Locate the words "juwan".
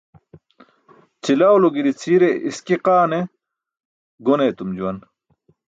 4.77-4.97